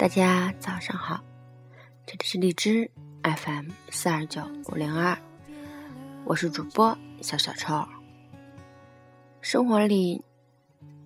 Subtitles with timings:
[0.00, 1.22] 大家早上好，
[2.06, 2.90] 这里是荔枝
[3.22, 4.40] FM 四二九
[4.70, 5.14] 五零二，
[6.24, 7.86] 我是主播小小臭。
[9.42, 10.24] 生活里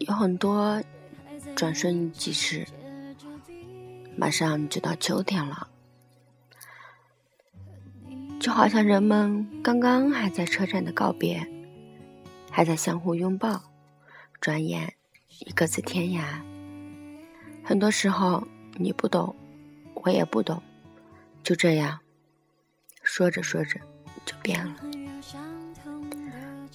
[0.00, 0.82] 有很多
[1.54, 2.66] 转瞬即逝，
[4.16, 5.68] 马上就到秋天了，
[8.40, 11.46] 就好像人们刚刚还在车站的告别，
[12.50, 13.62] 还在相互拥抱，
[14.40, 14.92] 转眼
[15.38, 16.24] 已各自天涯。
[17.62, 18.44] 很多时候。
[18.82, 19.36] 你不懂，
[19.92, 20.62] 我也不懂，
[21.42, 22.00] 就这样，
[23.02, 23.78] 说着说着
[24.24, 24.74] 就变了，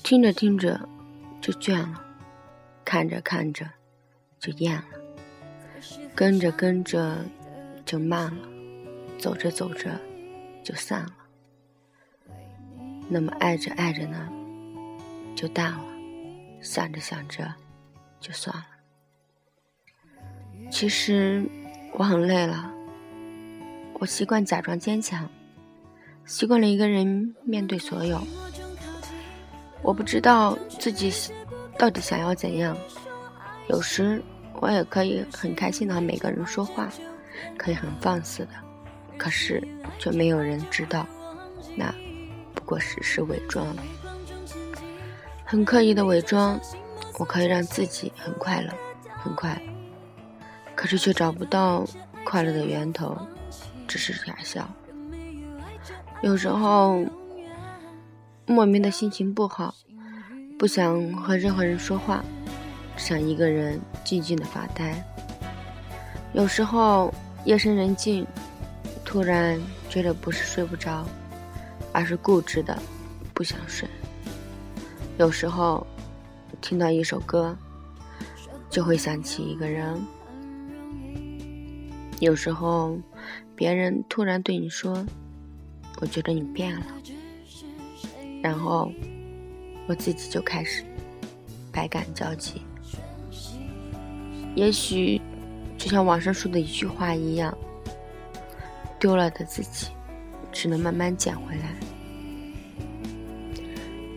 [0.04, 0.88] 听着听着
[1.42, 2.06] 就倦了，
[2.86, 3.68] 看着看着
[4.40, 4.86] 就厌了，
[6.14, 7.26] 跟着跟着
[7.84, 8.48] 就慢了，
[9.18, 10.00] 走着走着
[10.64, 11.16] 就散了。
[13.10, 14.30] 那么爱着爱着呢，
[15.36, 15.84] 就淡了，
[16.62, 17.52] 想着想着
[18.20, 18.68] 就算了。
[20.70, 21.44] 其实。
[21.98, 22.70] 我很累了，
[24.00, 25.30] 我习惯假装坚强，
[26.26, 28.22] 习惯了一个人面对所有。
[29.82, 31.10] 我不知道自己
[31.80, 32.76] 到底想要怎样。
[33.70, 34.22] 有时
[34.60, 36.90] 我也可以很开心的和每个人说话，
[37.58, 38.52] 可以很放肆的，
[39.18, 39.66] 可是
[39.98, 41.08] 却没有人知道，
[41.78, 41.96] 那
[42.54, 43.74] 不过只是伪装。
[45.46, 46.60] 很刻意的伪装，
[47.20, 48.74] 我可以让自己很快乐，
[49.24, 49.85] 很快乐。
[50.76, 51.86] 可是却找不到
[52.24, 53.18] 快乐的源头，
[53.88, 54.70] 只是假笑。
[56.22, 57.06] 有时候
[58.46, 59.74] 莫名的心情不好，
[60.60, 62.24] 不想和任何人说话，
[62.98, 65.04] 想一个人静静的发呆。
[66.34, 67.14] 有时候
[67.46, 68.26] 夜深人静，
[69.04, 69.60] 突然
[69.90, 71.06] 觉得不是睡不着，
[71.94, 72.78] 而是固执的
[73.34, 73.88] 不想睡。
[75.18, 75.86] 有时候
[76.62, 77.56] 听到一首歌，
[78.70, 79.96] 就会想起一个人。
[82.20, 82.98] 有时候，
[83.56, 85.06] 别人突然对你说
[86.00, 86.86] ：“我觉得你变了。”
[88.42, 88.92] 然后，
[89.88, 90.84] 我自己就开始
[91.72, 92.62] 百感交集。
[94.56, 95.22] 也许，
[95.78, 97.56] 就像网上说的一句话一样
[98.98, 99.88] ：“丢了的自己，
[100.52, 101.76] 只能慢慢捡回来。”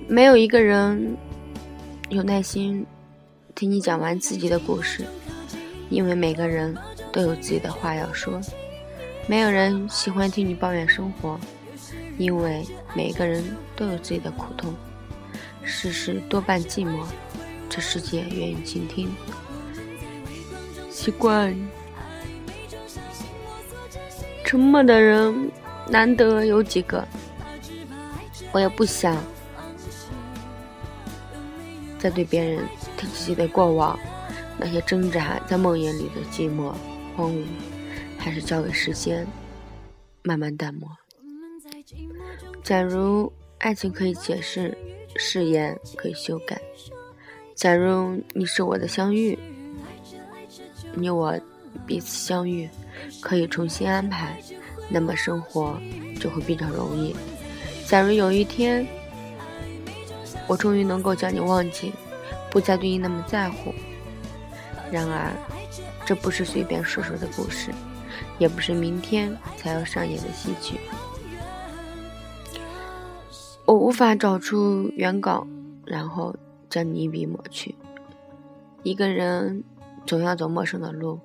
[0.07, 1.17] 没有一个人
[2.11, 2.87] 有耐心
[3.55, 5.05] 听你讲完自己的故事，
[5.91, 6.77] 因为每个人。
[7.13, 8.41] 都有自己的话要说，
[9.27, 11.39] 没有人喜欢听你抱怨生活，
[12.17, 14.75] 因为每个人都有自己的苦痛。
[15.63, 17.05] 世事多半寂寞，
[17.69, 19.15] 这世界愿意倾听。
[20.91, 21.55] 习惯
[24.45, 25.51] 沉默的人
[25.89, 27.07] 难得有几个，
[28.53, 29.17] 我也不想
[31.99, 32.65] 再对别人
[32.97, 33.99] 提起的过往，
[34.59, 36.73] 那些挣扎在梦魇里的寂寞。
[37.19, 37.43] 荒芜，
[38.17, 39.27] 还是交给时间
[40.23, 40.89] 慢慢淡漠。
[42.63, 44.79] 假如爱情可以解释，
[45.17, 46.57] 誓言可以修改；
[47.57, 49.37] 假如你是我的相遇，
[50.95, 51.37] 你我
[51.85, 52.71] 彼此相遇
[53.21, 54.41] 可以重新安排，
[54.89, 55.77] 那么生活
[56.21, 57.17] 就会比较容易。
[57.85, 58.87] 假如有一天，
[60.47, 61.93] 我终于能够将你忘记，
[62.49, 63.75] 不再对你那么在乎，
[64.93, 65.33] 然而。
[66.09, 67.71] 这不是随便说说的故事，
[68.39, 70.81] 也不是明天才要上演的戏剧。
[73.67, 75.47] 我无法找出原稿，
[75.85, 76.35] 然后
[76.71, 77.75] 将你一笔抹去。
[78.85, 79.63] 一个人
[80.07, 81.21] 总要走陌生的路，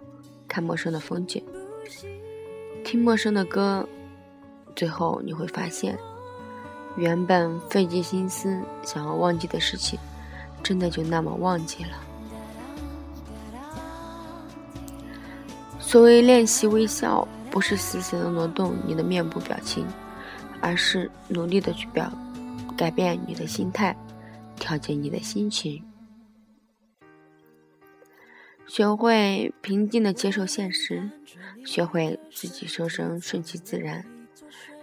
[0.49, 1.41] 看陌生的风景，
[2.83, 3.87] 听陌生的歌，
[4.75, 5.97] 最后你会发现，
[6.97, 9.97] 原本费尽心思想要忘记的事情，
[10.61, 11.91] 真的就那么忘记了。
[15.93, 19.85] 所谓练习微笑，不是死死的挪动你的面部表情，
[20.59, 22.11] 而是努力的去表
[22.75, 23.95] 改变你的心态，
[24.55, 25.83] 调节你的心情，
[28.65, 31.11] 学会平静的接受现实，
[31.63, 34.03] 学会自己收声顺其自然，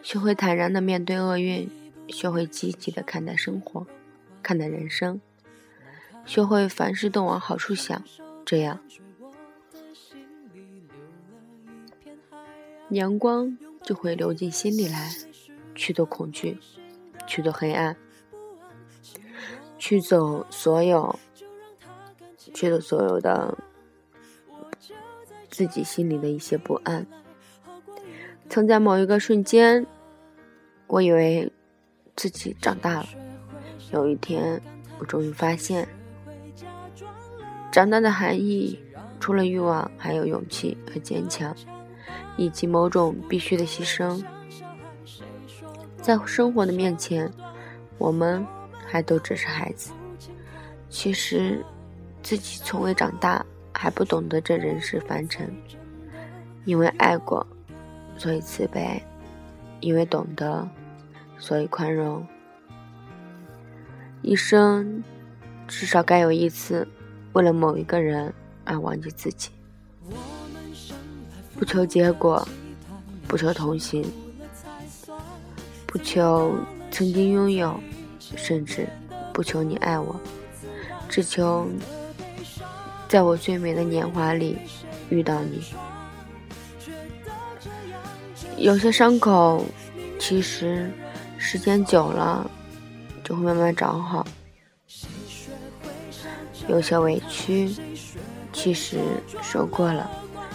[0.04, 1.68] 学会坦然的面对厄运，
[2.06, 3.84] 学会积极的看待生活，
[4.44, 5.20] 看待人生，
[6.24, 8.00] 学会凡事都往好处想，
[8.46, 8.78] 这样。
[12.90, 15.10] 阳光就会流进心里来，
[15.74, 16.58] 驱走恐惧，
[17.26, 17.96] 驱走黑暗，
[19.78, 21.18] 驱走所有，
[22.52, 23.56] 驱走所有的
[25.48, 27.06] 自己心里的一些不安。
[28.48, 29.86] 曾在某一个瞬间，
[30.88, 31.52] 我以为
[32.16, 33.06] 自己长大了。
[33.92, 34.60] 有一天，
[34.98, 35.88] 我终于发现，
[37.70, 38.78] 长大的含义
[39.20, 41.54] 除了欲望，还有勇气和坚强。
[42.36, 44.22] 以及某种必须的牺牲。
[46.00, 47.30] 在生活的面前，
[47.98, 48.46] 我们
[48.86, 49.92] 还都只是孩子。
[50.88, 51.64] 其实，
[52.22, 55.54] 自己从未长大，还不懂得这人世凡尘。
[56.64, 57.46] 因为爱过，
[58.16, 59.02] 所以慈悲；
[59.80, 60.68] 因为懂得，
[61.38, 62.26] 所以宽容。
[64.22, 65.02] 一生，
[65.68, 66.86] 至少该有一次，
[67.32, 68.32] 为了某一个人
[68.64, 69.50] 而忘记自己。
[71.60, 72.48] 不求结果，
[73.28, 74.02] 不求同行。
[75.86, 76.56] 不求
[76.90, 77.78] 曾经拥有，
[78.18, 78.88] 甚至
[79.30, 80.18] 不求你爱我，
[81.06, 81.68] 只求
[83.08, 84.56] 在我最美的年华里
[85.10, 85.62] 遇到你。
[88.56, 89.66] 有些伤口，
[90.18, 90.90] 其实
[91.36, 92.50] 时间久了
[93.22, 94.24] 就会慢慢长好；
[96.68, 97.70] 有些委屈，
[98.50, 98.98] 其实
[99.42, 100.10] 受过了，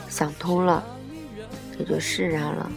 [0.09, 0.83] 想通了，
[1.77, 2.71] 也就释然了。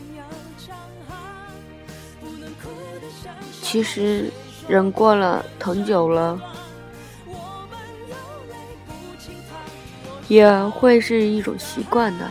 [3.62, 4.30] 其实，
[4.66, 6.40] 忍过了，疼久了，
[10.26, 12.30] 也会是一种习惯的。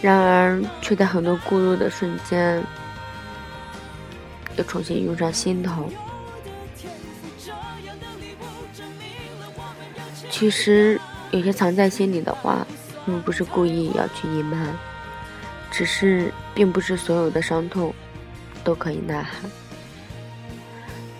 [0.00, 2.60] 然而，却在很多孤独的瞬间，
[4.56, 5.88] 又重新涌上心头。
[10.28, 12.66] 其实，有些藏在心里的话，
[13.04, 14.76] 并不是故意要去隐瞒，
[15.70, 17.92] 只是，并不是所有的伤痛。
[18.64, 19.50] 都可以呐喊。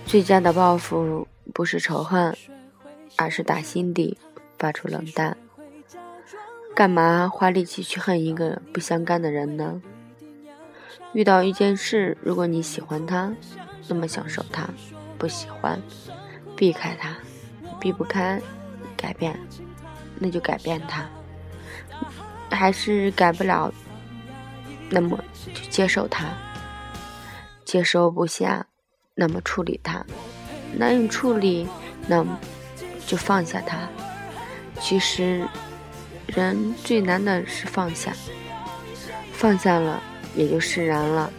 [0.06, 2.36] 最佳的报复不是仇恨，
[3.16, 4.16] 而是打心底
[4.58, 5.36] 发出冷淡。
[6.72, 9.82] 干嘛花力气去恨一个不相干的人呢？
[11.12, 13.34] 遇到一件事，如果你喜欢他，
[13.88, 14.68] 那么享受他；
[15.18, 15.82] 不喜欢，
[16.56, 17.10] 避开他；
[17.80, 18.40] 避不开，
[18.96, 19.36] 改变，
[20.20, 21.02] 那就改变他；
[22.52, 23.72] 还是改不了，
[24.90, 25.18] 那么
[25.54, 26.26] 就接受他。
[27.64, 28.66] 接受不下，
[29.14, 30.04] 那么处理它；
[30.76, 31.66] 难以处理，
[32.06, 32.38] 那么
[33.06, 33.88] 就放下它。
[34.78, 35.48] 其实，
[36.26, 38.12] 人最难的是放下，
[39.32, 40.02] 放下了
[40.34, 41.32] 也就释然了。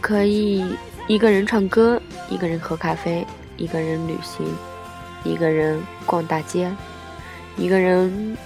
[0.00, 0.64] 可以
[1.06, 4.46] 一个人唱歌，一个人喝咖啡，一个人旅行。
[5.24, 6.70] 一个人逛大街，
[7.56, 8.36] 一个人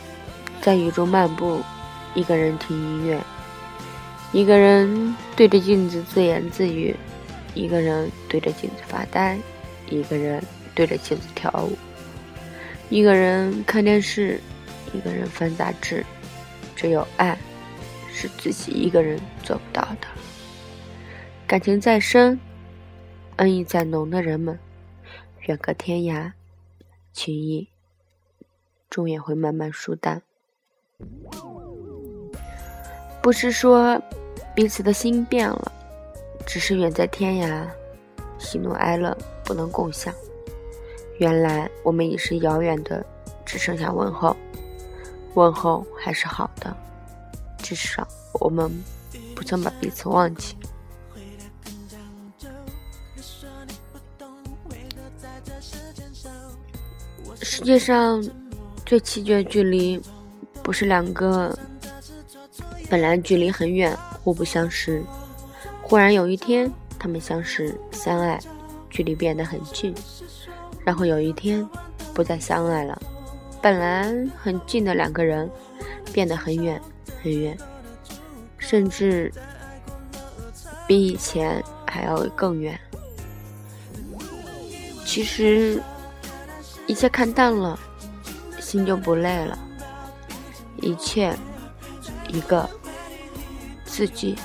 [0.62, 1.60] 在雨中漫步，
[2.14, 3.20] 一个人听音乐，
[4.32, 6.96] 一个人对着镜子自言自语，
[7.54, 9.38] 一个人对着镜子发呆，
[9.90, 10.42] 一个人
[10.74, 11.76] 对着镜子跳舞，
[12.88, 14.40] 一个人看电视，
[14.94, 16.04] 一个人翻杂志。
[16.74, 17.36] 只有爱，
[18.12, 20.08] 是自己一个人做不到的。
[21.52, 22.40] 感情再深，
[23.36, 24.58] 恩义再浓的人们，
[25.40, 26.32] 远隔天涯。
[27.12, 27.68] 情谊
[28.88, 30.22] 终也会慢慢疏淡，
[33.20, 34.00] 不是说
[34.54, 35.70] 彼此的心变了，
[36.46, 37.68] 只是远在天涯，
[38.38, 39.14] 喜怒哀乐
[39.44, 40.14] 不能共享。
[41.18, 43.04] 原来我们已是遥远的，
[43.44, 44.34] 只剩下问候，
[45.34, 46.74] 问候还是好的，
[47.58, 48.08] 至少
[48.40, 48.72] 我们
[49.36, 50.56] 不曾把彼此忘记。
[57.62, 58.20] 世界上
[58.84, 60.02] 最奇绝的距离，
[60.64, 61.56] 不是两个
[62.90, 65.00] 本来距离很远、互不相识，
[65.80, 68.36] 忽然有一天他们相识相爱，
[68.90, 69.94] 距离变得很近，
[70.84, 71.64] 然后有一天
[72.12, 73.00] 不再相爱了，
[73.62, 75.48] 本来很近的两个人
[76.12, 76.82] 变得很远
[77.22, 77.56] 很远，
[78.58, 79.32] 甚至
[80.88, 82.76] 比以前还要更远。
[85.04, 85.80] 其实。
[86.92, 87.78] 一切看淡了，
[88.60, 89.58] 心就不累了。
[90.82, 91.34] 一切，
[92.28, 92.68] 一个，
[93.86, 94.36] 自己，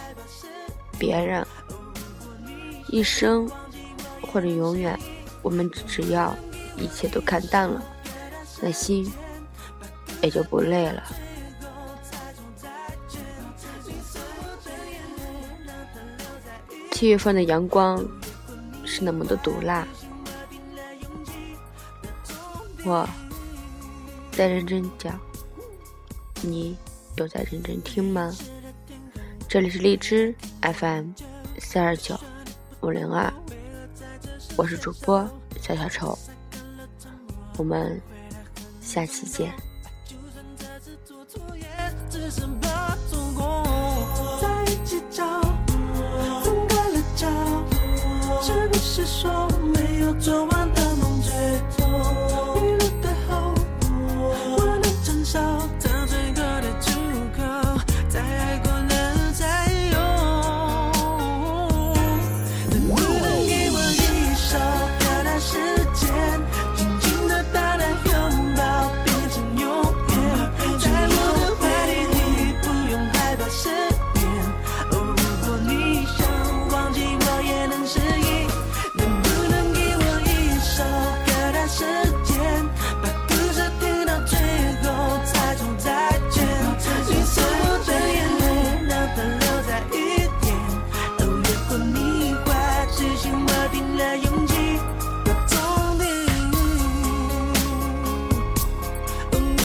[0.98, 1.46] 别人，
[2.88, 3.52] 一生，
[4.22, 4.98] 或者永远，
[5.42, 6.34] 我们只要
[6.78, 7.84] 一切都看淡了，
[8.62, 9.12] 那心
[10.22, 11.04] 也就不累了。
[16.92, 18.02] 七月份的阳光
[18.86, 19.86] 是那么的毒辣。
[22.88, 23.06] 我
[24.32, 25.20] 在认真讲，
[26.42, 26.78] 你
[27.18, 28.34] 有在认真听吗？
[29.50, 31.10] 这里是荔枝 FM
[31.60, 32.18] 四二九
[32.80, 33.30] 五零二，
[34.56, 35.30] 我是主播
[35.62, 36.18] 小小丑，
[37.58, 38.02] 我们
[38.80, 39.54] 下期见。
[49.06, 50.57] 说没有做完。